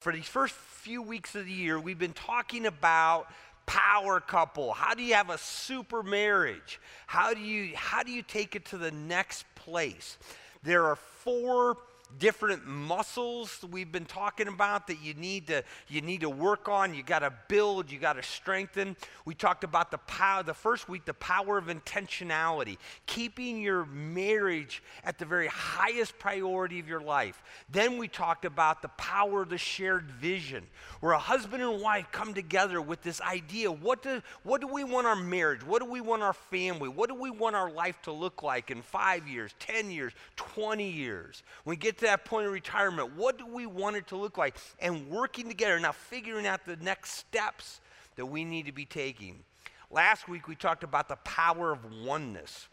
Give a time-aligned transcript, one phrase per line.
[0.00, 3.26] For these first few weeks of the year, we've been talking about
[3.66, 4.72] power couple.
[4.72, 6.80] How do you have a super marriage?
[7.06, 10.16] How do you how do you take it to the next place?
[10.62, 11.76] There are four
[12.18, 16.94] different muscles we've been talking about that you need to you need to work on
[16.94, 18.96] you got to build you got to strengthen.
[19.24, 24.82] We talked about the power the first week the power of intentionality keeping your marriage
[25.04, 27.42] at the very highest priority of your life.
[27.70, 30.66] Then we talked about the power of the shared vision
[31.00, 34.84] where a husband and wife come together with this idea what do what do we
[34.84, 35.64] want our marriage?
[35.64, 36.88] What do we want our family?
[36.88, 40.90] What do we want our life to look like in 5 years 10 years 20
[40.90, 41.42] years?
[41.64, 44.56] We get to that point of retirement, what do we want it to look like?
[44.80, 47.80] And working together, now figuring out the next steps
[48.16, 49.44] that we need to be taking.
[49.90, 52.68] Last week, we talked about the power of oneness.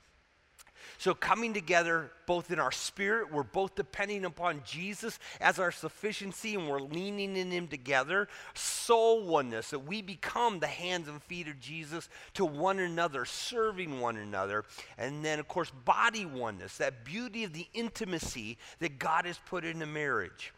[1.00, 6.56] So, coming together both in our spirit, we're both depending upon Jesus as our sufficiency
[6.56, 8.28] and we're leaning in Him together.
[8.56, 14.00] Soul oneness, that we become the hands and feet of Jesus to one another, serving
[14.00, 14.66] one another.
[14.98, 19.66] And then, of course, body oneness, that beauty of the intimacy that God has put
[19.66, 20.52] into marriage.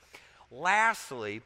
[0.51, 1.41] Lastly,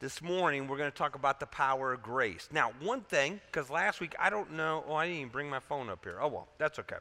[0.00, 2.48] this morning we're going to talk about the power of grace.
[2.50, 5.60] Now, one thing, because last week I don't know, oh, I didn't even bring my
[5.60, 6.18] phone up here.
[6.20, 6.96] Oh, well, that's okay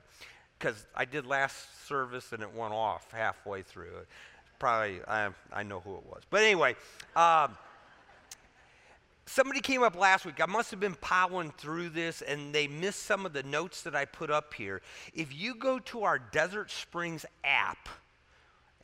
[0.57, 3.91] because I did last service and it went off halfway through.
[4.59, 6.23] Probably, I, I know who it was.
[6.29, 6.75] But anyway,
[7.15, 7.57] um,
[9.25, 10.41] somebody came up last week.
[10.41, 13.95] I must have been plowing through this and they missed some of the notes that
[13.95, 14.81] I put up here.
[15.13, 17.89] If you go to our Desert Springs app,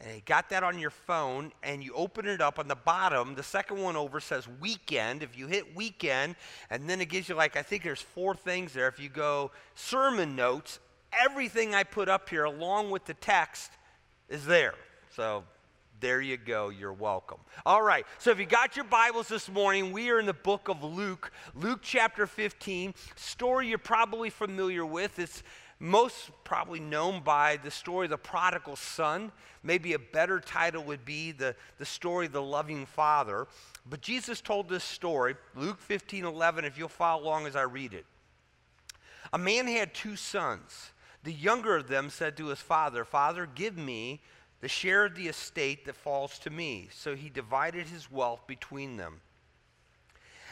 [0.02, 3.36] and you got that on your phone and you open it up on the bottom
[3.36, 6.36] the second one over says weekend if you hit weekend
[6.70, 9.52] and then it gives you like i think there's four things there if you go
[9.76, 10.80] sermon notes
[11.20, 13.72] everything I put up here, along with the text,
[14.30, 14.74] is there.
[15.16, 15.44] So
[16.00, 16.70] there you go.
[16.70, 17.38] You're welcome.
[17.66, 18.06] All right.
[18.18, 21.32] So if you got your Bibles this morning, we are in the book of Luke,
[21.54, 22.94] Luke chapter 15.
[23.16, 25.20] Story you're probably familiar with.
[25.20, 25.44] It's
[25.82, 29.32] most probably known by the story of the prodigal son.
[29.64, 33.48] Maybe a better title would be the, the story of the loving father.
[33.90, 37.94] But Jesus told this story, Luke 15 11, if you'll follow along as I read
[37.94, 38.06] it.
[39.34, 40.92] A man had two sons.
[41.24, 44.22] The younger of them said to his father, Father, give me
[44.62, 46.90] the share of the estate that falls to me.
[46.92, 49.22] So he divided his wealth between them.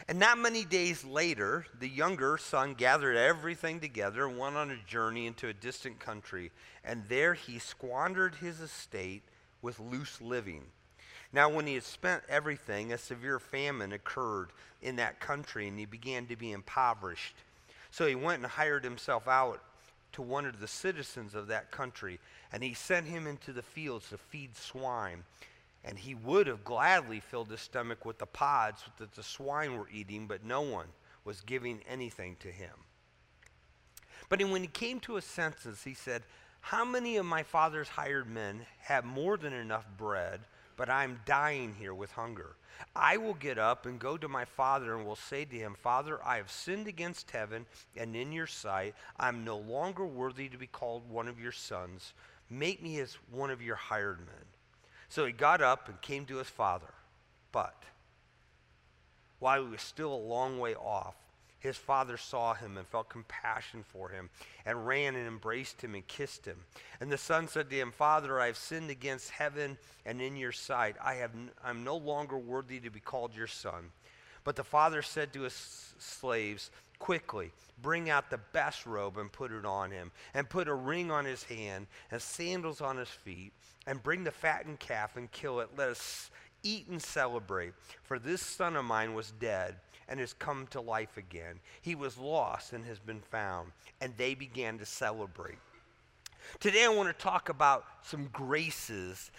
[0.08, 4.88] And not many days later, the younger son gathered everything together and went on a
[4.88, 6.50] journey into a distant country.
[6.84, 9.22] And there he squandered his estate
[9.62, 10.64] with loose living.
[11.32, 14.50] Now, when he had spent everything, a severe famine occurred
[14.82, 17.36] in that country, and he began to be impoverished.
[17.92, 19.62] So he went and hired himself out
[20.12, 22.18] to one of the citizens of that country,
[22.52, 25.24] and he sent him into the fields to feed swine.
[25.84, 29.88] And he would have gladly filled his stomach with the pods that the swine were
[29.90, 30.88] eating, but no one
[31.24, 32.74] was giving anything to him.
[34.28, 36.22] But when he came to his senses, he said,
[36.60, 40.40] How many of my father's hired men have more than enough bread,
[40.76, 42.56] but I'm dying here with hunger?
[42.94, 46.18] I will get up and go to my father and will say to him, Father,
[46.24, 47.66] I have sinned against heaven
[47.96, 48.94] and in your sight.
[49.18, 52.12] I'm no longer worthy to be called one of your sons.
[52.48, 54.46] Make me as one of your hired men.
[55.08, 56.92] So he got up and came to his father.
[57.52, 57.74] But
[59.38, 61.14] while he was still a long way off,
[61.60, 64.30] his father saw him and felt compassion for him
[64.66, 66.56] and ran and embraced him and kissed him.
[67.00, 70.52] And the son said to him, Father, I have sinned against heaven and in your
[70.52, 70.96] sight.
[71.04, 71.32] I have
[71.62, 73.92] I'm no longer worthy to be called your son.
[74.42, 77.50] But the father said to his slaves, Quickly,
[77.80, 81.24] bring out the best robe and put it on him, and put a ring on
[81.24, 83.52] his hand and sandals on his feet,
[83.86, 85.70] and bring the fattened calf and kill it.
[85.76, 86.30] Let us
[86.62, 87.72] eat and celebrate.
[88.02, 89.76] For this son of mine was dead
[90.10, 91.60] and has come to life again.
[91.80, 93.70] He was lost and has been found.
[94.00, 95.58] And they began to celebrate.
[96.58, 99.30] Today, I want to talk about some graces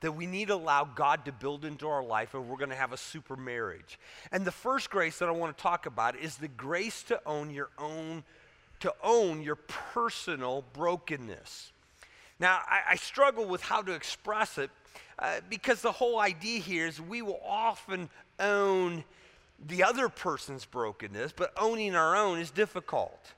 [0.00, 2.76] that we need to allow God to build into our life, and we're going to
[2.76, 3.98] have a super marriage.
[4.32, 7.50] And the first grace that I want to talk about is the grace to own
[7.50, 8.24] your own,
[8.80, 11.72] to own your personal brokenness.
[12.40, 14.70] Now, I, I struggle with how to express it
[15.18, 18.08] uh, because the whole idea here is we will often
[18.38, 19.02] own
[19.64, 23.32] the other person's brokenness, but owning our own is difficult.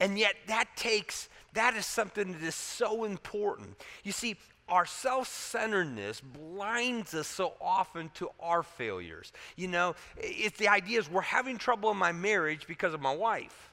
[0.00, 3.76] And yet, that takes, that is something that is so important.
[4.04, 4.36] You see,
[4.68, 9.32] our self centeredness blinds us so often to our failures.
[9.54, 13.14] You know, it's the idea is we're having trouble in my marriage because of my
[13.14, 13.72] wife,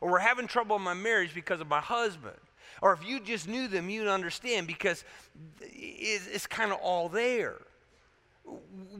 [0.00, 2.36] or we're having trouble in my marriage because of my husband.
[2.80, 5.04] Or if you just knew them, you'd understand because
[5.60, 7.60] it's, it's kind of all there.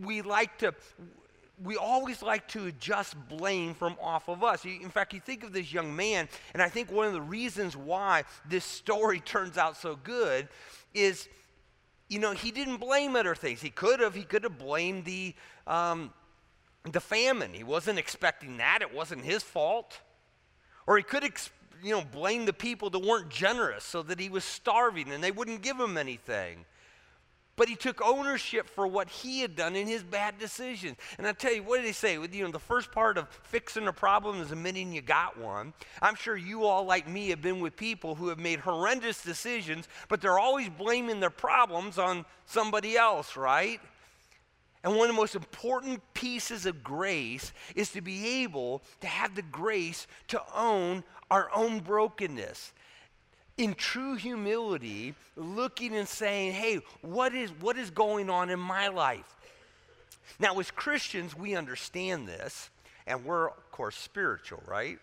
[0.00, 0.74] We like to
[1.62, 4.64] we always like to adjust blame from off of us.
[4.64, 7.76] In fact, you think of this young man, and I think one of the reasons
[7.76, 10.48] why this story turns out so good
[10.92, 11.28] is,
[12.08, 13.60] you know, he didn't blame other things.
[13.60, 14.14] He could have.
[14.14, 15.34] He could have blamed the
[15.66, 16.12] um,
[16.90, 17.52] the famine.
[17.52, 18.82] He wasn't expecting that.
[18.82, 20.00] It wasn't his fault.
[20.86, 21.50] Or he could, ex-
[21.82, 25.30] you know, blame the people that weren't generous so that he was starving and they
[25.30, 26.64] wouldn't give him anything.
[27.54, 30.96] But he took ownership for what he had done in his bad decisions.
[31.18, 32.14] And I tell you, what did he say?
[32.14, 35.74] You know, the first part of fixing a problem is admitting you got one.
[36.00, 39.86] I'm sure you all, like me, have been with people who have made horrendous decisions,
[40.08, 43.80] but they're always blaming their problems on somebody else, right?
[44.82, 49.34] And one of the most important pieces of grace is to be able to have
[49.34, 52.72] the grace to own our own brokenness.
[53.58, 58.88] In true humility, looking and saying, hey, what is, what is going on in my
[58.88, 59.36] life?
[60.38, 62.70] Now, as Christians, we understand this,
[63.06, 64.98] and we're, of course, spiritual, right?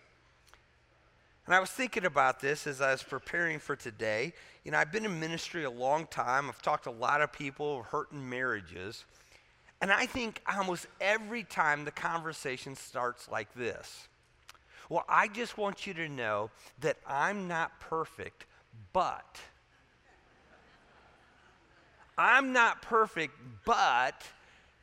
[1.46, 4.34] And I was thinking about this as I was preparing for today.
[4.64, 6.50] You know, I've been in ministry a long time.
[6.50, 9.06] I've talked to a lot of people hurting marriages.
[9.82, 14.09] And I think almost every time the conversation starts like this
[14.90, 16.50] Well, I just want you to know
[16.82, 18.46] that I'm not perfect,
[18.92, 19.40] but.
[22.18, 24.24] I'm not perfect, but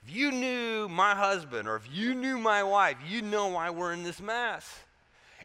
[0.05, 3.93] if you knew my husband or if you knew my wife, you know why we're
[3.93, 4.79] in this mess.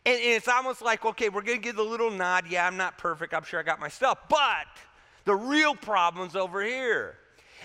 [0.06, 2.46] And, and it's almost like, okay, we're going to give the little nod.
[2.50, 3.34] Yeah, I'm not perfect.
[3.34, 4.20] I'm sure I got my stuff.
[4.30, 4.68] But
[5.26, 7.18] the real problem's over here.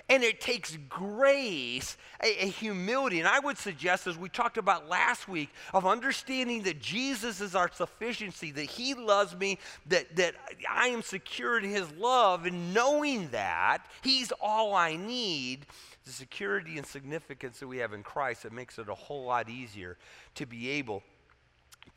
[0.09, 3.19] And it takes grace, a, a, humility.
[3.19, 7.57] And I would suggest, as we talked about last week, of understanding that Jesus is
[7.57, 10.35] our sufficiency, that He loves me, that, that
[10.71, 15.67] I am secure in His love, and knowing that He's all I need,
[16.05, 19.51] the security and significance that we have in Christ, it makes it a whole lot
[19.51, 19.99] easier
[20.37, 21.03] to be able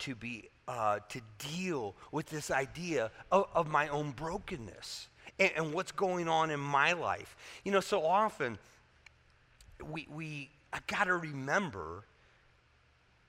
[0.00, 5.08] to be uh, to deal with this idea of, of my own brokenness
[5.40, 7.34] and, and what's going on in my life.
[7.64, 8.58] You know, so often
[9.90, 12.04] we, we I got to remember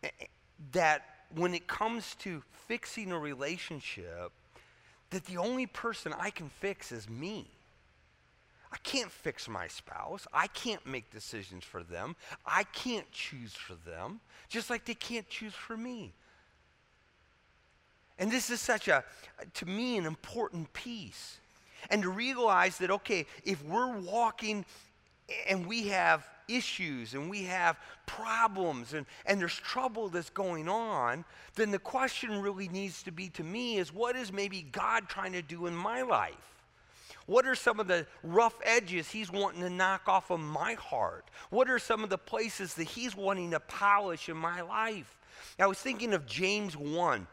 [0.03, 0.25] eh, eh,
[0.73, 1.03] that
[1.33, 4.31] when it comes to fixing a relationship,
[5.09, 7.47] that the only person I can fix is me.
[8.71, 10.27] I can't fix my spouse.
[10.33, 12.15] I can't make decisions for them.
[12.45, 16.13] I can't choose for them, just like they can't choose for me.
[18.17, 19.03] And this is such a,
[19.55, 21.39] to me, an important piece
[21.89, 24.65] and to realize that, okay, if we're walking
[25.47, 31.23] and we have issues and we have problems and, and there's trouble that's going on,
[31.55, 35.33] then the question really needs to be to me is what is maybe God trying
[35.33, 36.51] to do in my life?
[37.27, 41.29] What are some of the rough edges he's wanting to knock off of my heart?
[41.49, 45.17] What are some of the places that he's wanting to polish in my life?
[45.59, 47.27] I was thinking of James 1.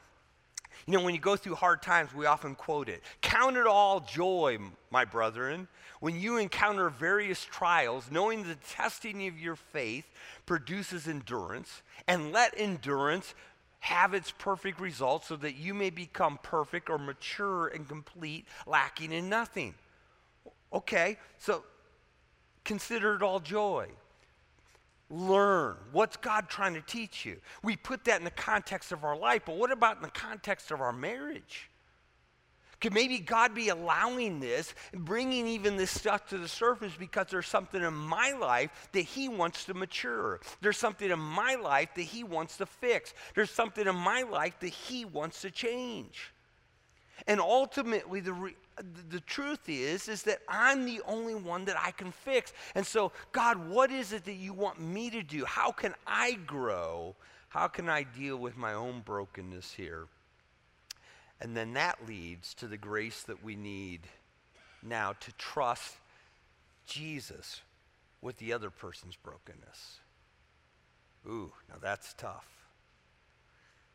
[0.89, 4.01] You know, when you go through hard times, we often quote it Count it all
[4.01, 4.57] joy,
[4.91, 5.69] my brethren,
[6.01, 10.07] when you encounter various trials, knowing the testing of your faith
[10.47, 13.35] produces endurance, and let endurance
[13.81, 19.13] have its perfect result so that you may become perfect or mature and complete, lacking
[19.13, 19.75] in nothing.
[20.73, 21.65] Okay, so
[22.65, 23.89] consider it all joy
[25.11, 25.77] learn?
[25.93, 27.39] What's God trying to teach you?
[27.63, 30.71] We put that in the context of our life, but what about in the context
[30.71, 31.71] of our marriage?
[32.81, 37.49] Could maybe God be allowing this, bringing even this stuff to the surface because there's
[37.49, 40.41] something in my life that He wants to mature?
[40.61, 43.15] There's something in my life that He wants to fix.
[43.35, 46.33] There's something in my life that He wants to change.
[47.27, 48.57] And ultimately, the, re-
[49.11, 52.53] the truth is is that i'm the only one that i can fix.
[52.75, 55.45] And so god what is it that you want me to do?
[55.45, 57.15] How can i grow?
[57.49, 60.07] How can i deal with my own brokenness here?
[61.41, 64.01] And then that leads to the grace that we need
[64.83, 65.97] now to trust
[66.87, 67.63] jesus
[68.21, 70.01] with the other person's brokenness.
[71.27, 72.47] Ooh now that's tough.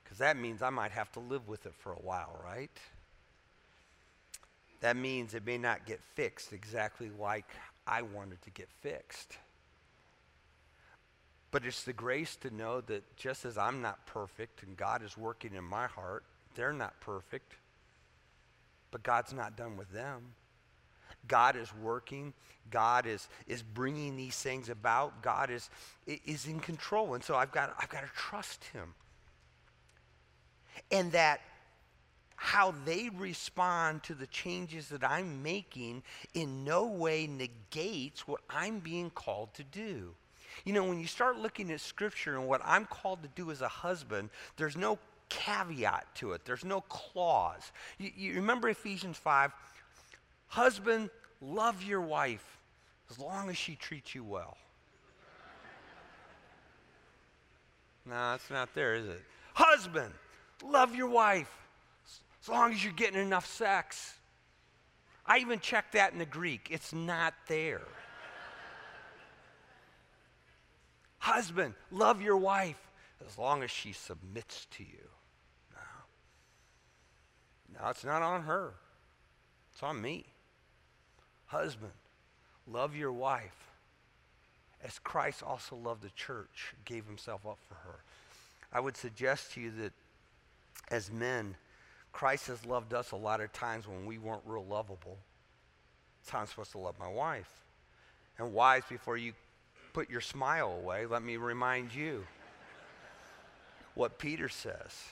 [0.04, 2.78] Because that means i might have to live with it for a while right
[4.84, 7.46] that means it may not get fixed exactly like
[7.88, 9.38] I wanted to get fixed.
[11.52, 15.18] But it's the grace to know that just as I'm not perfect and God is
[15.18, 16.26] working in my heart,
[16.56, 17.54] they're not perfect,
[18.92, 20.34] but God's not done with them.
[21.30, 22.34] God is working.
[22.70, 25.22] God is, is bringing these things about.
[25.22, 25.70] God is,
[26.06, 27.14] is in control.
[27.14, 28.96] And so I've got, I've got to trust him.
[30.92, 31.40] And that
[32.44, 38.80] how they respond to the changes that I'm making in no way negates what I'm
[38.80, 40.14] being called to do.
[40.66, 43.62] You know, when you start looking at Scripture and what I'm called to do as
[43.62, 47.72] a husband, there's no caveat to it, there's no clause.
[47.98, 49.54] You, you remember Ephesians 5?
[50.50, 51.10] Husband,
[51.40, 52.58] love your wife
[53.10, 54.58] as long as she treats you well.
[58.06, 59.22] no, it's not there, is it?
[59.54, 60.14] Husband,
[60.62, 61.63] love your wife
[62.44, 64.16] as long as you're getting enough sex.
[65.26, 67.88] I even checked that in the Greek, it's not there.
[71.20, 72.76] Husband, love your wife
[73.26, 75.08] as long as she submits to you.
[75.72, 75.80] No.
[77.80, 78.74] No, it's not on her,
[79.72, 80.26] it's on me.
[81.46, 81.94] Husband,
[82.68, 83.70] love your wife
[84.84, 88.00] as Christ also loved the church, gave himself up for her.
[88.74, 89.94] I would suggest to you that
[90.90, 91.56] as men,
[92.14, 95.18] Christ has loved us a lot of times when we weren't real lovable.
[96.22, 97.52] That's how I'm supposed to love my wife.
[98.38, 99.34] And wives, before you
[99.92, 102.26] put your smile away, let me remind you
[103.96, 105.04] what Peter says.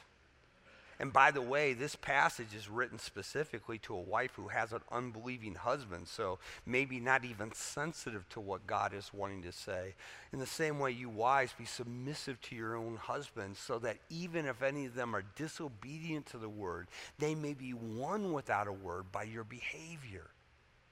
[1.02, 4.82] And by the way, this passage is written specifically to a wife who has an
[4.92, 9.96] unbelieving husband, so maybe not even sensitive to what God is wanting to say.
[10.32, 14.46] In the same way, you wives, be submissive to your own husbands, so that even
[14.46, 18.72] if any of them are disobedient to the word, they may be won without a
[18.72, 20.28] word by your behavior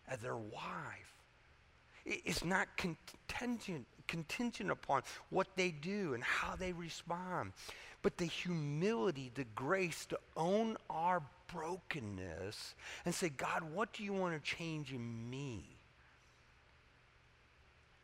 [0.08, 1.14] as their wife.
[2.04, 7.54] It's not contingent, contingent upon what they do and how they respond
[8.02, 12.76] but the humility, the grace to own our brokenness
[13.06, 15.76] and say, God, what do you want to change in me?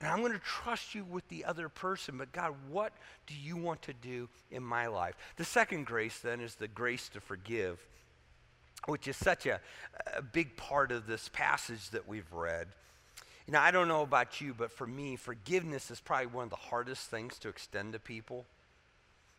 [0.01, 2.91] And I'm going to trust you with the other person, but God, what
[3.25, 5.15] do you want to do in my life?
[5.37, 7.79] The second grace, then, is the grace to forgive,
[8.87, 9.61] which is such a,
[10.15, 12.67] a big part of this passage that we've read.
[13.47, 16.49] You know, I don't know about you, but for me, forgiveness is probably one of
[16.49, 18.45] the hardest things to extend to people.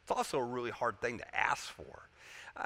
[0.03, 2.09] It's also a really hard thing to ask for.
[2.57, 2.65] Uh,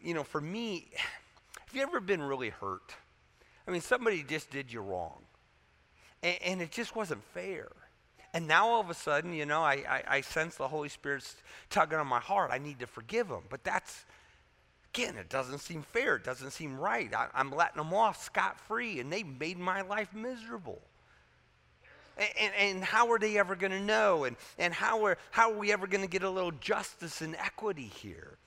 [0.00, 0.88] you know, for me,
[1.66, 2.94] have you ever been really hurt?
[3.66, 5.22] I mean, somebody just did you wrong,
[6.22, 7.68] and, and it just wasn't fair.
[8.34, 11.36] And now all of a sudden, you know, I, I, I, sense the Holy Spirit's
[11.70, 12.50] tugging on my heart.
[12.52, 13.42] I need to forgive them.
[13.48, 14.04] But that's,
[14.94, 16.16] again, it doesn't seem fair.
[16.16, 17.12] It doesn't seem right.
[17.12, 20.80] I, I'm letting them off scot free, and they've made my life miserable.
[22.16, 24.22] And, and, how are they ever going to know?
[24.22, 27.34] And, and how, are, how are we ever going to get a little justice and
[27.34, 28.38] equity here?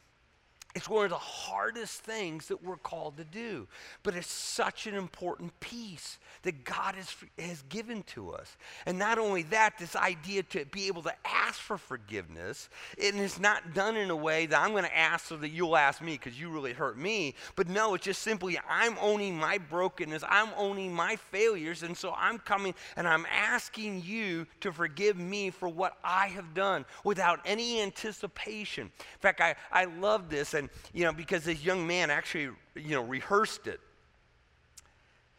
[0.78, 3.68] It's one of the hardest things that we're called to do,
[4.04, 8.58] but it's such an important piece that God has, has given to us.
[8.86, 12.70] And not only that, this idea to be able to ask for forgiveness,
[13.04, 15.76] and it's not done in a way that I'm going to ask so that you'll
[15.76, 17.34] ask me because you really hurt me.
[17.56, 22.14] But no, it's just simply I'm owning my brokenness, I'm owning my failures, and so
[22.16, 27.40] I'm coming and I'm asking you to forgive me for what I have done without
[27.46, 28.84] any anticipation.
[28.84, 30.54] In fact, I, I love this.
[30.54, 33.80] And you know, because this young man actually, you know, rehearsed it.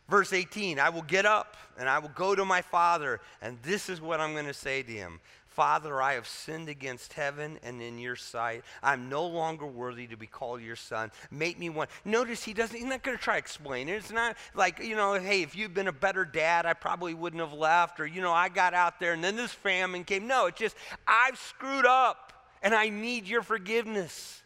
[0.09, 3.89] Verse 18 I will get up and I will go to my father, and this
[3.89, 5.21] is what I'm going to say to him
[5.59, 8.63] Father, I have sinned against heaven and in your sight.
[8.81, 11.11] I'm no longer worthy to be called your son.
[11.33, 11.89] Make me one.
[12.05, 13.95] Notice he doesn't, he's not going to try to explain it.
[13.95, 17.43] It's not like, you know, hey, if you'd been a better dad, I probably wouldn't
[17.43, 20.29] have left, or, you know, I got out there and then this famine came.
[20.29, 20.77] No, it's just,
[21.09, 22.33] I've screwed up
[22.63, 24.41] and I need your forgiveness.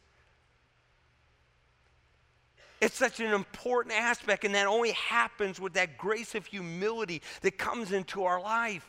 [2.82, 7.56] It's such an important aspect, and that only happens with that grace of humility that
[7.56, 8.84] comes into our life.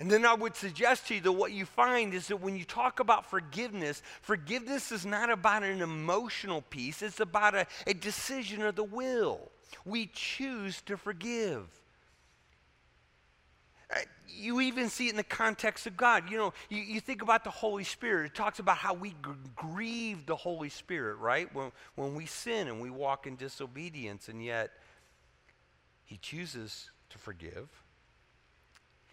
[0.00, 2.64] And then I would suggest to you that what you find is that when you
[2.64, 8.62] talk about forgiveness, forgiveness is not about an emotional piece, it's about a, a decision
[8.62, 9.52] of the will.
[9.84, 11.68] We choose to forgive.
[13.92, 16.30] Uh, you even see it in the context of God.
[16.30, 18.26] You know, you, you think about the Holy Spirit.
[18.26, 19.14] It talks about how we
[19.54, 21.52] grieve the Holy Spirit, right?
[21.54, 24.70] When, when we sin and we walk in disobedience, and yet
[26.04, 27.68] He chooses to forgive.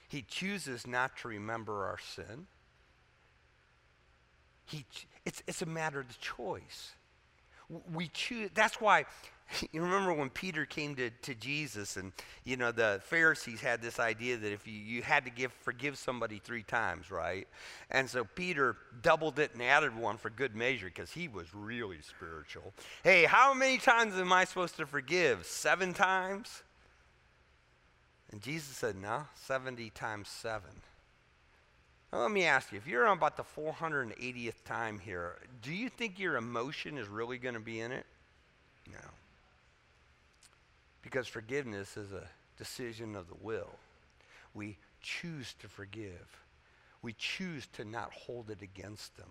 [0.08, 2.48] He chooses not to remember our sin.
[4.66, 4.86] He,
[5.26, 6.94] it's, it's a matter of the choice.
[7.94, 9.06] We choose, that's why
[9.72, 12.12] You remember when Peter came to, to Jesus, and
[12.44, 15.98] you know the Pharisees had this idea that if you, you had to give forgive
[15.98, 17.48] somebody three times, right?
[17.90, 22.02] And so Peter doubled it and added one for good measure because he was really
[22.02, 22.74] spiritual.
[23.04, 25.46] Hey, how many times am I supposed to forgive?
[25.46, 26.64] Seven times?
[28.32, 30.72] And Jesus said, No, 70 times seven.
[32.12, 35.90] Now, let me ask you if you're on about the 480th time here, do you
[35.90, 38.06] think your emotion is really going to be in it?
[38.92, 39.00] No.
[41.04, 43.76] Because forgiveness is a decision of the will.
[44.54, 46.44] We choose to forgive,
[47.02, 49.30] we choose to not hold it against them.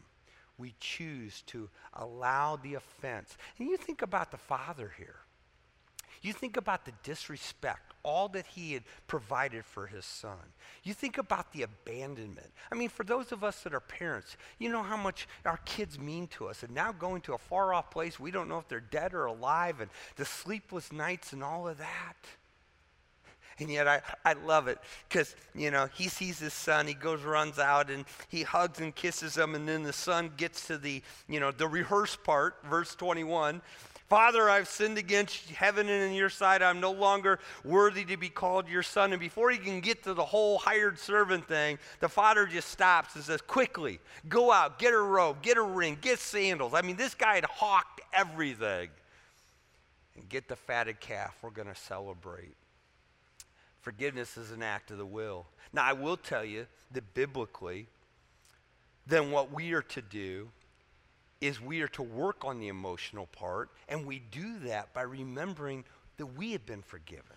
[0.56, 3.36] We choose to allow the offense.
[3.58, 5.20] And you think about the Father here.
[6.22, 10.38] You think about the disrespect, all that he had provided for his son.
[10.82, 12.50] You think about the abandonment.
[12.70, 15.98] I mean, for those of us that are parents, you know how much our kids
[15.98, 16.62] mean to us.
[16.62, 19.26] And now going to a far off place, we don't know if they're dead or
[19.26, 22.16] alive, and the sleepless nights and all of that.
[23.60, 27.22] And yet I, I love it because, you know, he sees his son, he goes,
[27.22, 29.54] runs out, and he hugs and kisses him.
[29.54, 33.60] And then the son gets to the, you know, the rehearse part, verse 21.
[34.08, 36.62] Father, I've sinned against heaven and in your sight.
[36.62, 39.12] I'm no longer worthy to be called your son.
[39.12, 43.16] And before he can get to the whole hired servant thing, the father just stops
[43.16, 46.72] and says, Quickly, go out, get a robe, get a ring, get sandals.
[46.72, 48.88] I mean, this guy had hawked everything.
[50.16, 51.36] And get the fatted calf.
[51.42, 52.56] We're going to celebrate.
[53.82, 55.46] Forgiveness is an act of the will.
[55.72, 57.86] Now, I will tell you that biblically,
[59.06, 60.48] then what we are to do
[61.40, 65.84] is we are to work on the emotional part, and we do that by remembering
[66.16, 67.36] that we have been forgiven.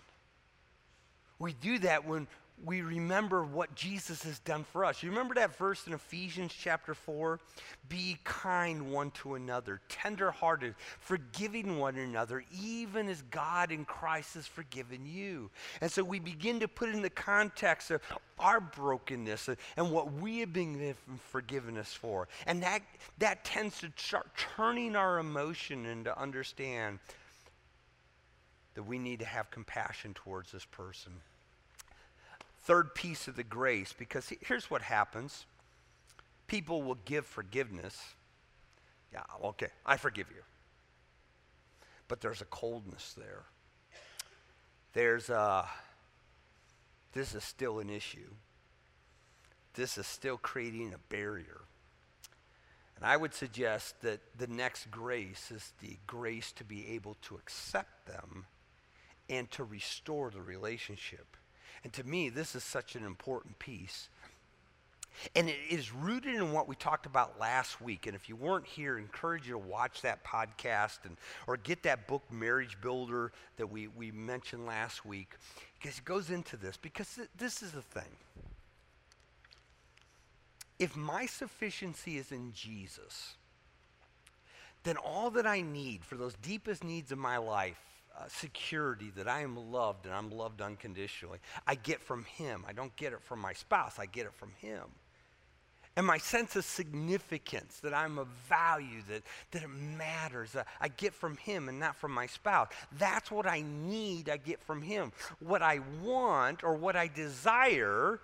[1.38, 2.26] We do that when
[2.64, 5.02] we remember what Jesus has done for us.
[5.02, 7.40] You remember that verse in Ephesians chapter 4?
[7.88, 14.46] Be kind one to another, tenderhearted, forgiving one another, even as God in Christ has
[14.46, 15.50] forgiven you.
[15.80, 18.00] And so we begin to put in the context of
[18.38, 20.94] our brokenness and what we have been
[21.30, 22.28] forgiven us for.
[22.46, 22.82] And that,
[23.18, 27.00] that tends to start turning our emotion and to understand
[28.74, 31.12] that we need to have compassion towards this person
[32.62, 35.46] third piece of the grace because here's what happens
[36.46, 37.98] people will give forgiveness.
[39.12, 40.42] Yeah, okay, I forgive you.
[42.08, 43.44] But there's a coldness there.
[44.92, 45.66] There's a,
[47.12, 48.34] this is still an issue.
[49.74, 51.62] This is still creating a barrier.
[52.96, 57.36] And I would suggest that the next grace is the grace to be able to
[57.36, 58.44] accept them
[59.30, 61.36] and to restore the relationship.
[61.84, 64.08] And to me, this is such an important piece.
[65.36, 68.06] And it is rooted in what we talked about last week.
[68.06, 71.82] And if you weren't here, I encourage you to watch that podcast and or get
[71.82, 75.34] that book Marriage Builder that we, we mentioned last week.
[75.80, 76.76] Because it goes into this.
[76.76, 78.16] Because th- this is the thing.
[80.78, 83.34] If my sufficiency is in Jesus,
[84.82, 87.78] then all that I need for those deepest needs of my life
[88.18, 91.38] uh, security that I am loved and I'm loved unconditionally.
[91.66, 92.64] I get from Him.
[92.66, 94.82] I don't get it from my spouse, I get it from Him.
[95.94, 100.88] And my sense of significance, that I'm of value, that, that it matters, uh, I
[100.88, 102.68] get from Him and not from my spouse.
[102.98, 105.12] That's what I need, I get from Him.
[105.40, 108.20] What I want or what I desire,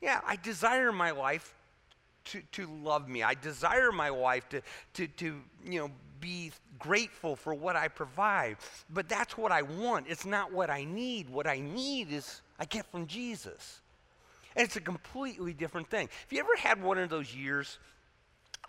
[0.00, 1.54] yeah, I desire my life
[2.26, 3.22] to, to love me.
[3.22, 4.62] I desire my wife to,
[4.94, 8.56] to, to you know, be grateful for what I provide.
[8.90, 10.06] But that's what I want.
[10.08, 11.30] It's not what I need.
[11.30, 13.80] What I need is I get from Jesus.
[14.54, 16.08] And it's a completely different thing.
[16.08, 17.78] Have you ever had one of those years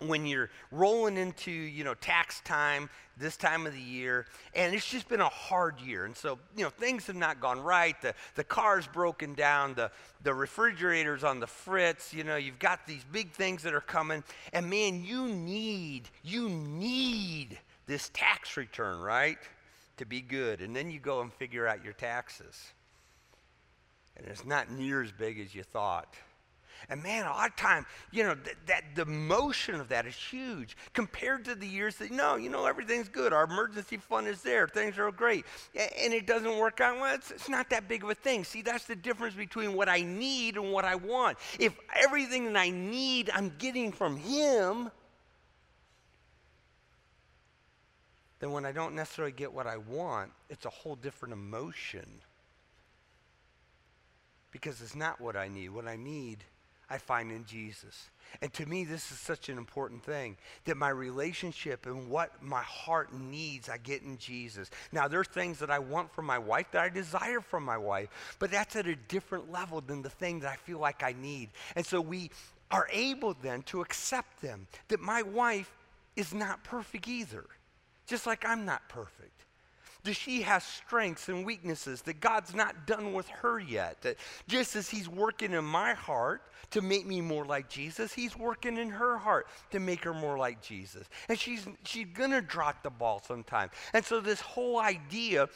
[0.00, 4.88] when you're rolling into you know tax time this time of the year and it's
[4.88, 6.04] just been a hard year.
[6.04, 8.00] And so you know things have not gone right.
[8.00, 9.74] The, the car's broken down.
[9.74, 9.90] The,
[10.22, 12.14] the refrigerator's on the fritz.
[12.14, 14.22] You know you've got these big things that are coming.
[14.52, 19.38] And man you need you need this tax return right
[19.96, 20.60] to be good.
[20.60, 22.72] And then you go and figure out your taxes.
[24.16, 26.14] And it's not near as big as you thought
[26.88, 30.14] and man, a lot of time, you know, th- that the motion of that is
[30.14, 33.32] huge compared to the years that, no, you know, everything's good.
[33.32, 34.68] Our emergency fund is there.
[34.68, 35.44] Things are great.
[35.74, 36.98] And it doesn't work out.
[37.00, 38.44] Well, it's, it's not that big of a thing.
[38.44, 41.38] See, that's the difference between what I need and what I want.
[41.58, 44.90] If everything that I need I'm getting from Him,
[48.40, 52.06] then when I don't necessarily get what I want, it's a whole different emotion.
[54.50, 55.70] Because it's not what I need.
[55.70, 56.44] What I need
[56.90, 58.08] I find in Jesus.
[58.42, 62.62] And to me, this is such an important thing that my relationship and what my
[62.62, 64.70] heart needs, I get in Jesus.
[64.92, 67.78] Now, there are things that I want from my wife that I desire from my
[67.78, 71.14] wife, but that's at a different level than the thing that I feel like I
[71.18, 71.50] need.
[71.74, 72.30] And so we
[72.70, 75.72] are able then to accept them, that my wife
[76.16, 77.44] is not perfect either,
[78.06, 79.44] just like I'm not perfect.
[80.08, 84.00] That she has strengths and weaknesses, that God's not done with her yet.
[84.02, 84.16] That
[84.48, 88.78] just as He's working in my heart to make me more like Jesus, He's working
[88.78, 91.06] in her heart to make her more like Jesus.
[91.28, 93.70] And she's, she's going to drop the ball sometime.
[93.92, 95.48] And so, this whole idea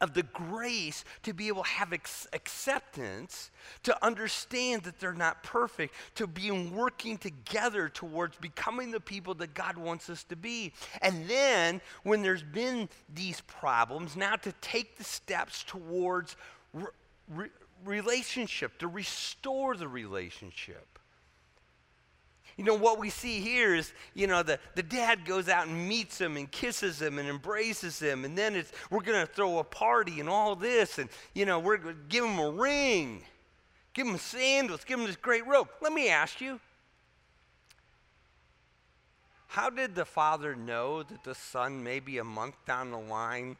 [0.00, 3.50] of the grace to be able to have ex- acceptance,
[3.84, 9.54] to understand that they're not perfect, to be working together towards becoming the people that
[9.54, 10.72] God wants us to be.
[11.02, 16.36] And then, when there's been these problems, now to take the steps towards
[16.72, 16.86] re-
[17.28, 17.50] re-
[17.84, 20.91] relationship, to restore the relationship.
[22.56, 25.88] You know, what we see here is, you know, the, the dad goes out and
[25.88, 28.24] meets him and kisses him and embraces him.
[28.24, 30.98] And then it's, we're going to throw a party and all this.
[30.98, 33.22] And, you know, we're going to give him a ring,
[33.94, 35.68] give him sandals, give him this great robe.
[35.80, 36.60] Let me ask you
[39.48, 43.56] how did the father know that the son, maybe a month down the line,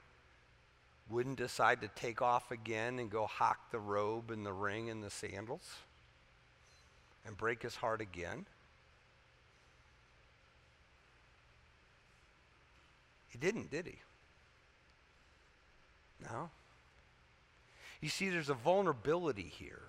[1.10, 5.02] wouldn't decide to take off again and go hock the robe and the ring and
[5.02, 5.76] the sandals
[7.26, 8.46] and break his heart again?
[13.32, 13.98] He didn't, did he?
[16.22, 16.50] No.
[18.02, 19.80] You see, there's a vulnerability here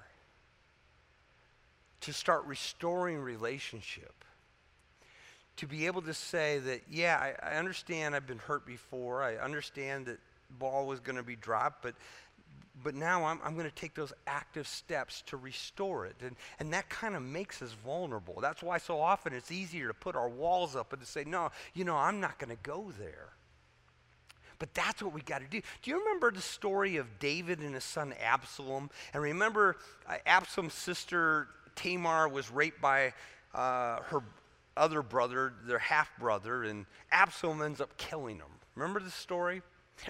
[2.01, 4.13] to start restoring relationship.
[5.57, 9.21] To be able to say that, yeah, I, I understand I've been hurt before.
[9.21, 10.19] I understand that
[10.57, 11.95] ball was going to be dropped, but
[12.81, 16.15] but now I'm, I'm going to take those active steps to restore it.
[16.21, 18.39] And, and that kind of makes us vulnerable.
[18.41, 21.51] That's why so often it's easier to put our walls up and to say, no,
[21.73, 23.29] you know, I'm not going to go there.
[24.57, 25.61] But that's what we got to do.
[25.81, 28.89] Do you remember the story of David and his son Absalom?
[29.13, 33.13] And remember, uh, Absalom's sister Tamar was raped by
[33.53, 34.23] uh, her
[34.75, 38.45] other brother, their half brother, and Absalom ends up killing him.
[38.75, 39.61] Remember the story?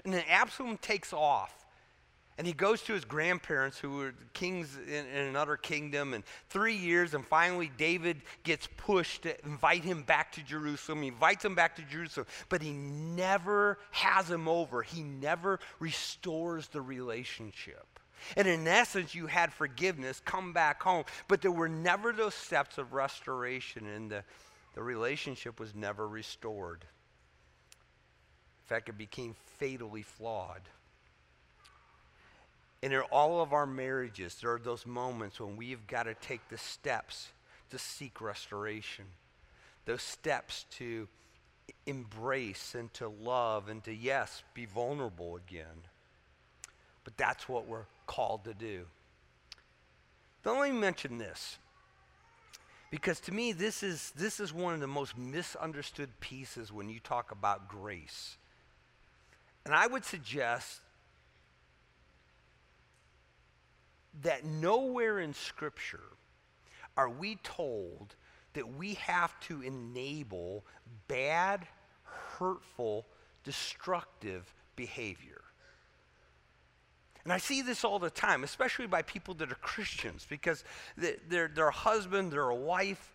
[0.04, 1.63] And then Absalom takes off.
[2.36, 6.74] And he goes to his grandparents, who were kings in, in, another kingdom, and three
[6.74, 11.02] years, and finally David gets pushed to invite him back to Jerusalem.
[11.02, 14.82] He invites him back to Jerusalem, but he never has him over.
[14.82, 17.86] He never restores the relationship.
[18.36, 22.78] And in essence, you had forgiveness, come back home, but there were never those steps
[22.78, 24.24] of restoration, and the,
[24.74, 26.84] the relationship was never restored.
[28.64, 30.62] In fact, it became fatally flawed.
[32.84, 36.46] And in all of our marriages, there are those moments when we've got to take
[36.50, 37.30] the steps
[37.70, 39.06] to seek restoration,
[39.86, 41.08] those steps to
[41.86, 45.86] embrace and to love and to, yes, be vulnerable again.
[47.04, 48.84] But that's what we're called to do.
[50.42, 51.56] Don't let me mention this.
[52.90, 57.00] Because to me, this is, this is one of the most misunderstood pieces when you
[57.00, 58.36] talk about grace.
[59.64, 60.82] And I would suggest
[64.22, 66.00] that nowhere in Scripture
[66.96, 68.14] are we told
[68.54, 70.64] that we have to enable
[71.08, 71.66] bad,
[72.38, 73.04] hurtful,
[73.42, 75.40] destructive behavior.
[77.24, 80.62] And I see this all the time, especially by people that are Christians, because
[80.96, 83.13] they're, a husband, they're a wife,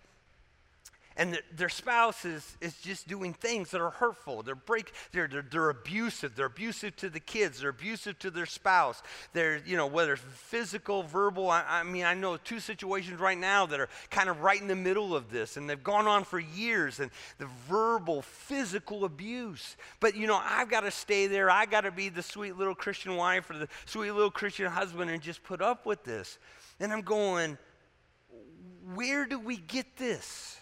[1.18, 4.42] and the, their spouse is, is just doing things that are hurtful.
[4.42, 6.36] They're, break, they're, they're, they're abusive.
[6.36, 7.60] They're abusive to the kids.
[7.60, 9.04] They're abusive to their spouse.
[9.34, 11.50] They're, you know, whether physical, verbal.
[11.50, 14.68] I, I mean, I know two situations right now that are kind of right in
[14.68, 19.76] the middle of this, and they've gone on for years, and the verbal, physical abuse.
[20.00, 21.50] But, you know, I've got to stay there.
[21.50, 25.12] i got to be the sweet little Christian wife or the sweet little Christian husband
[25.12, 26.38] and just put up with this.
[26.80, 27.58] And I'm going,
[28.94, 30.59] where do we get this?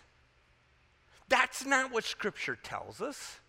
[1.30, 3.40] That's not what Scripture tells us.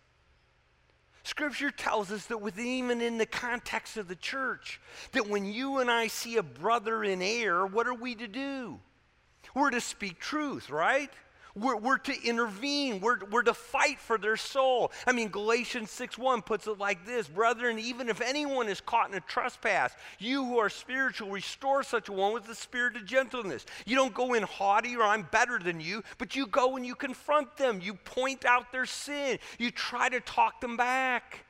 [1.22, 4.80] Scripture tells us that even in the context of the church,
[5.12, 8.80] that when you and I see a brother in error, what are we to do?
[9.54, 11.10] We're to speak truth, right?
[11.60, 13.00] We're, we're to intervene.
[13.00, 14.92] We're, we're to fight for their soul.
[15.06, 19.10] I mean, Galatians 6 1 puts it like this Brethren, even if anyone is caught
[19.10, 23.04] in a trespass, you who are spiritual, restore such a one with the spirit of
[23.04, 23.66] gentleness.
[23.86, 26.94] You don't go in haughty or I'm better than you, but you go and you
[26.94, 27.80] confront them.
[27.82, 29.38] You point out their sin.
[29.58, 31.44] You try to talk them back.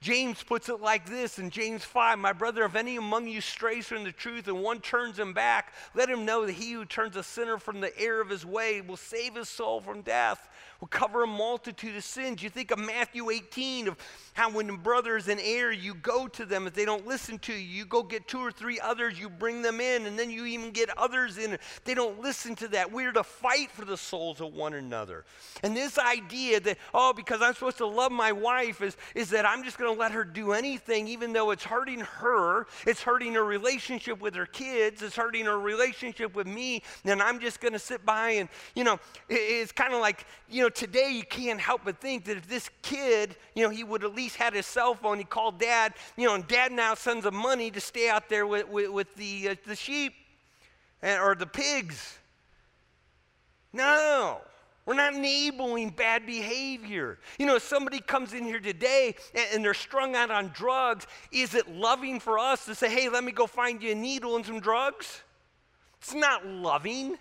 [0.00, 3.86] James puts it like this in James 5 My brother, if any among you strays
[3.86, 7.16] from the truth and one turns him back, let him know that he who turns
[7.16, 10.48] a sinner from the error of his way will save his soul from death
[10.80, 12.42] will cover a multitude of sins.
[12.42, 13.96] You think of Matthew 18 of
[14.34, 16.66] how when a brother is in error, you go to them.
[16.66, 19.62] If they don't listen to you, you go get two or three others, you bring
[19.62, 21.58] them in, and then you even get others in.
[21.84, 22.92] They don't listen to that.
[22.92, 25.24] We're to fight for the souls of one another.
[25.62, 29.44] And this idea that, oh, because I'm supposed to love my wife is, is that
[29.44, 33.02] I'm just going going to let her do anything, even though it's hurting her, it's
[33.02, 37.60] hurting her relationship with her kids, it's hurting her relationship with me, then I'm just
[37.60, 38.98] going to sit by and, you know,
[39.28, 42.70] it's kind of like, you know, today you can't help but think that if this
[42.82, 46.26] kid, you know, he would at least had his cell phone, he called dad, you
[46.26, 49.50] know, and dad now sends him money to stay out there with, with, with the,
[49.50, 50.12] uh, the sheep
[51.02, 52.18] and, or the pigs.
[53.72, 54.40] No.
[54.88, 57.18] We're not enabling bad behavior.
[57.38, 59.16] You know, if somebody comes in here today
[59.52, 63.22] and, they're strung out on drugs, is it loving for us to say, hey, let
[63.22, 65.20] me go find you a needle and some drugs?
[65.98, 67.18] It's not loving.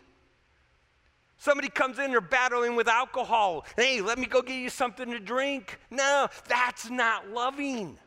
[1.39, 3.65] Somebody comes in, they're battling with alcohol.
[3.75, 5.77] Hey, let me go get you something to drink.
[5.91, 7.99] No, that's not loving.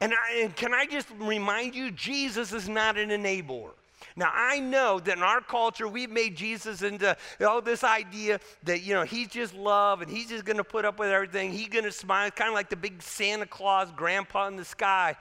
[0.00, 3.72] And, I, and can I just remind you, Jesus is not an enabler.
[4.16, 8.82] Now, I know that in our culture, we've made Jesus into all this idea that,
[8.82, 11.50] you know, he's just love and he's just going to put up with everything.
[11.50, 15.16] He's going to smile, kind of like the big Santa Claus grandpa in the sky.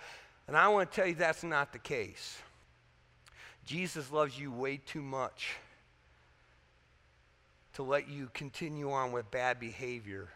[0.48, 2.38] And I want to tell you that's not the case.
[3.66, 5.56] Jesus loves you way too much
[7.74, 10.30] to let you continue on with bad behavior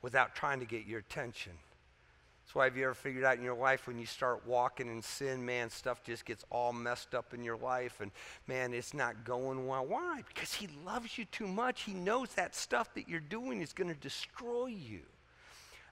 [0.00, 1.52] without trying to get your attention.
[2.50, 5.02] That's why have you ever figured out in your life when you start walking in
[5.02, 8.10] sin, man, stuff just gets all messed up in your life and
[8.48, 9.86] man, it's not going well.
[9.86, 10.22] Why?
[10.26, 11.82] Because he loves you too much.
[11.82, 15.02] He knows that stuff that you're doing is going to destroy you.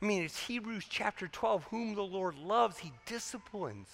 [0.03, 3.87] I mean, it's Hebrews chapter 12, whom the Lord loves, he disciplines.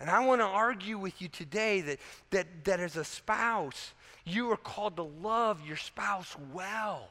[0.00, 3.92] And I want to argue with you today that, that, that as a spouse,
[4.24, 7.10] you are called to love your spouse well.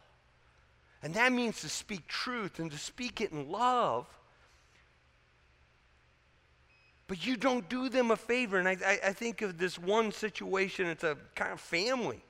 [1.03, 4.07] And that means to speak truth and to speak it in love.
[7.07, 8.57] But you don't do them a favor.
[8.57, 12.23] And I, I, I think of this one situation, it's a kind of family.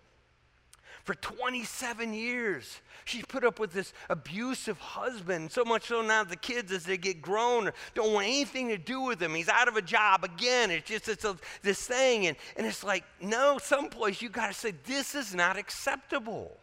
[1.04, 5.52] For 27 years, she's put up with this abusive husband.
[5.52, 9.00] So much so now the kids, as they get grown, don't want anything to do
[9.02, 9.34] with him.
[9.34, 10.70] He's out of a job again.
[10.70, 12.28] It's just it's a, this thing.
[12.28, 16.58] And, and it's like, no, someplace you got to say, this is not acceptable.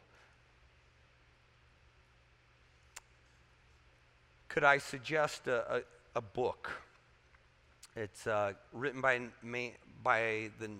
[4.54, 5.80] Could I suggest a, a,
[6.14, 6.70] a book?
[7.96, 9.20] It's uh, written by,
[10.00, 10.70] by the,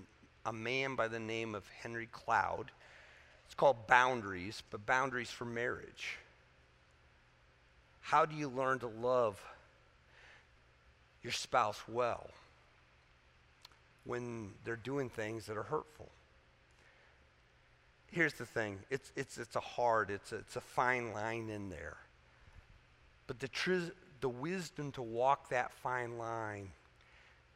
[0.46, 2.70] a man by the name of Henry Cloud.
[3.46, 6.18] It's called Boundaries, but Boundaries for Marriage.
[8.00, 9.44] How do you learn to love
[11.24, 12.30] your spouse well
[14.04, 16.10] when they're doing things that are hurtful?
[18.12, 21.70] Here's the thing it's, it's, it's a hard, it's a, it's a fine line in
[21.70, 21.96] there.
[23.26, 26.70] But the, tr- the wisdom to walk that fine line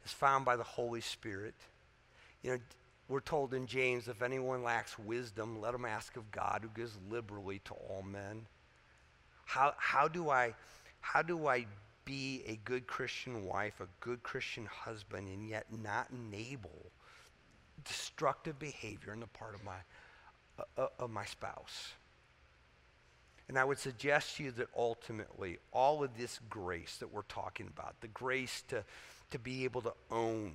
[0.05, 1.55] is found by the Holy Spirit.
[2.41, 2.57] You know,
[3.07, 6.97] we're told in James, if anyone lacks wisdom, let him ask of God who gives
[7.09, 8.45] liberally to all men.
[9.45, 10.53] How, how, do I,
[11.01, 11.65] how do I
[12.05, 16.91] be a good Christian wife, a good Christian husband, and yet not enable
[17.83, 19.77] destructive behavior on the part of my,
[20.59, 21.93] uh, uh of my spouse?
[23.49, 27.67] And I would suggest to you that ultimately, all of this grace that we're talking
[27.67, 28.83] about, the grace to,
[29.31, 30.53] to be able to own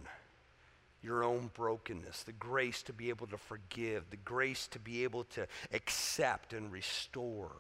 [1.03, 5.25] your own brokenness, the grace to be able to forgive, the grace to be able
[5.25, 7.51] to accept and restore.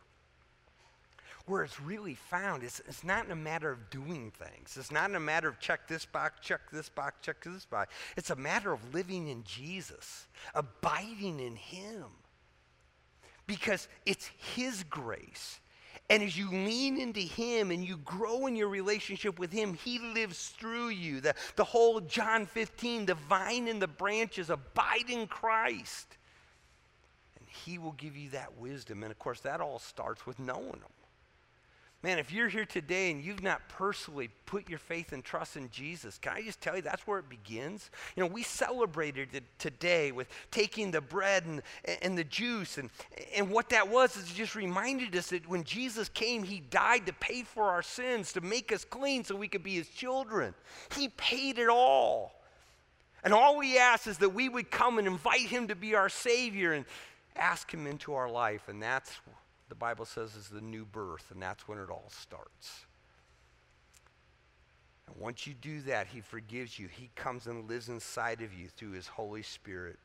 [1.46, 4.76] Where it's really found, it's, it's not in a matter of doing things.
[4.78, 7.92] It's not in a matter of check this box, check this box, check this box.
[8.16, 12.04] It's a matter of living in Jesus, abiding in Him
[13.46, 15.60] because it's His grace.
[16.10, 19.98] And as you lean into Him and you grow in your relationship with Him, He
[19.98, 21.20] lives through you.
[21.20, 26.18] The, the whole John 15, the vine and the branches abide in Christ.
[27.38, 29.02] And He will give you that wisdom.
[29.02, 31.03] And of course, that all starts with knowing Him.
[32.04, 35.70] Man, if you're here today and you've not personally put your faith and trust in
[35.70, 37.88] Jesus, can I just tell you that's where it begins?
[38.14, 41.62] You know, we celebrated it today with taking the bread and,
[42.02, 42.76] and the juice.
[42.76, 42.90] And,
[43.34, 47.06] and what that was is it just reminded us that when Jesus came, he died
[47.06, 50.52] to pay for our sins, to make us clean so we could be his children.
[50.94, 52.34] He paid it all.
[53.24, 56.10] And all we ask is that we would come and invite him to be our
[56.10, 56.84] Savior and
[57.34, 58.68] ask him into our life.
[58.68, 59.10] And that's
[59.68, 62.86] the Bible says is the new birth, and that's when it all starts.
[65.06, 66.88] And once you do that, He forgives you.
[66.88, 69.98] He comes and lives inside of you through His Holy Spirit.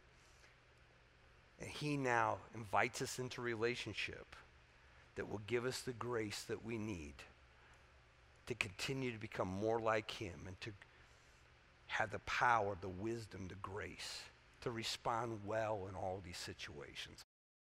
[1.59, 4.35] And He now invites us into a relationship
[5.15, 7.15] that will give us the grace that we need
[8.47, 10.71] to continue to become more like Him and to
[11.87, 14.21] have the power, the wisdom, the grace
[14.61, 17.25] to respond well in all these situations.